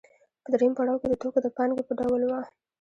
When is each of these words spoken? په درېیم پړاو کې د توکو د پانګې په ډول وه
په 0.43 0.47
درېیم 0.53 0.73
پړاو 0.77 1.01
کې 1.01 1.07
د 1.09 1.13
توکو 1.21 1.39
د 1.43 1.47
پانګې 1.57 1.83
په 1.87 1.93
ډول 1.99 2.21
وه 2.25 2.41